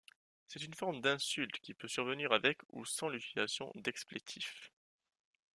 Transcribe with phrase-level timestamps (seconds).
[0.47, 4.71] C'est une forme d'insulte qui peut survenir avec ou sans l'utilisation d'explétifs.